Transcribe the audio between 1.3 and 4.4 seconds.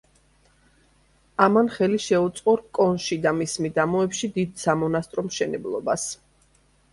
ამან ხელი შეუწყო, რკონში და მის მიდამოებში